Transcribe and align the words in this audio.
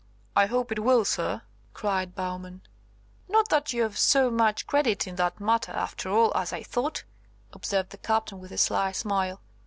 "I 0.35 0.47
hope 0.47 0.71
it 0.71 0.79
will, 0.79 1.05
Sir," 1.05 1.43
cried 1.75 2.15
Bowman. 2.15 2.61
"Not 3.29 3.49
that 3.49 3.71
you've 3.71 3.99
so 3.99 4.31
much 4.31 4.65
credit 4.65 5.05
in 5.05 5.15
that 5.17 5.39
matter, 5.39 5.73
after 5.73 6.09
all, 6.09 6.35
as 6.35 6.51
I 6.51 6.63
thought," 6.63 7.03
observed 7.53 7.91
the 7.91 7.99
Captain 7.99 8.39
with 8.39 8.51
a 8.51 8.57
sly 8.57 8.93
smile. 8.93 9.41